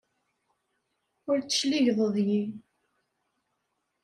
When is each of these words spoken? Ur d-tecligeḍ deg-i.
Ur 1.29 1.37
d-tecligeḍ 1.39 1.99
deg-i. 2.15 2.43